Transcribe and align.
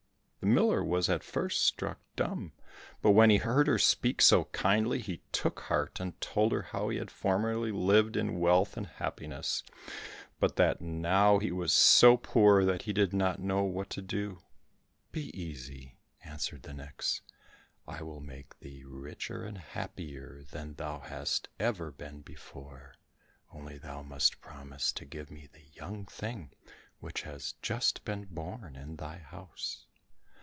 The 0.43 0.47
miller 0.47 0.83
was 0.83 1.07
at 1.07 1.23
first 1.23 1.63
struck 1.63 1.99
dumb, 2.15 2.53
but 3.03 3.11
when 3.11 3.29
he 3.29 3.37
heard 3.37 3.67
her 3.67 3.77
speak 3.77 4.23
so 4.23 4.45
kindly, 4.45 4.97
he 4.99 5.21
took 5.31 5.59
heart, 5.59 5.99
and 5.99 6.19
told 6.19 6.51
her 6.51 6.63
how 6.63 6.89
he 6.89 6.97
had 6.97 7.11
formerly 7.11 7.71
lived 7.71 8.17
in 8.17 8.39
wealth 8.39 8.75
and 8.75 8.87
happiness, 8.87 9.61
but 10.39 10.55
that 10.55 10.81
now 10.81 11.37
he 11.37 11.51
was 11.51 11.71
so 11.71 12.17
poor 12.17 12.65
that 12.65 12.81
he 12.81 12.91
did 12.91 13.13
not 13.13 13.39
know 13.39 13.61
what 13.61 13.91
to 13.91 14.01
do. 14.01 14.39
"Be 15.11 15.29
easy," 15.39 15.99
answered 16.25 16.63
the 16.63 16.73
nix, 16.73 17.21
"I 17.87 18.01
will 18.01 18.19
make 18.19 18.59
thee 18.61 18.83
richer 18.83 19.43
and 19.43 19.59
happier 19.59 20.41
than 20.49 20.73
thou 20.73 21.01
hast 21.01 21.49
ever 21.59 21.91
been 21.91 22.21
before, 22.23 22.95
only 23.53 23.77
thou 23.77 24.01
must 24.01 24.41
promise 24.41 24.91
to 24.93 25.05
give 25.05 25.29
me 25.29 25.49
the 25.53 25.67
young 25.75 26.03
thing 26.07 26.49
which 26.99 27.21
has 27.21 27.53
just 27.61 28.03
been 28.03 28.23
born 28.25 28.75
in 28.75 28.95
thy 28.95 29.19
house." 29.19 29.85